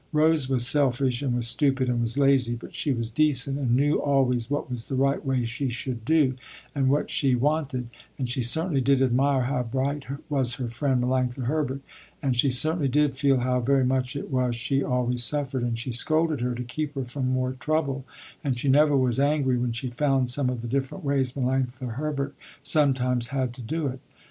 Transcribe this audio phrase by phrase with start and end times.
[0.13, 4.01] Rose was selfish and was stupid and was lazy, but she was decent and knew
[4.01, 6.33] always what was the right way she should do,
[6.73, 11.43] and what she wanted, and she certainly did admire how bright was her friend Melanctha
[11.45, 11.81] Herbert,
[12.19, 15.91] and she certainly did feel how very much it was she always suffered and she
[15.91, 18.03] scolded her to keep her from more trouble,
[18.43, 22.33] and she never was angry when she found some of the different ways Melanctha Herbert
[22.63, 23.99] sometimes had to do it.